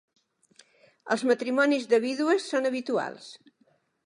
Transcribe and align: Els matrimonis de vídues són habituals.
Els 1.15 1.25
matrimonis 1.33 1.85
de 1.93 2.01
vídues 2.07 2.49
són 2.55 2.71
habituals. 2.71 3.31